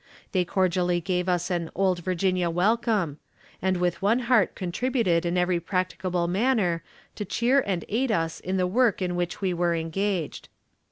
They 0.31 0.45
cordially 0.45 0.99
gave 0.99 1.29
as 1.29 1.51
an 1.51 1.69
"Old 1.75 1.99
Virginia 1.99 2.49
welcome," 2.49 3.19
and 3.61 3.77
with 3.77 4.01
one 4.01 4.21
heart 4.21 4.55
contributed 4.55 5.27
in 5.27 5.37
every 5.37 5.59
practicable 5.59 6.27
manner 6.27 6.81
to 7.13 7.23
cheer 7.23 7.63
and 7.67 7.85
aid 7.87 8.11
us 8.11 8.39
in 8.39 8.57
the 8.57 8.65
work 8.65 8.99
in 8.99 9.15
which 9.15 9.41
we 9.41 9.53
were 9.53 9.75
engaged. 9.75 10.49